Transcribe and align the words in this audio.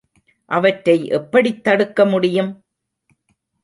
அவற்றை 0.49 1.05
எப்படித் 1.09 1.63
தடுக்க 1.63 2.05
முடியும்? 2.05 2.51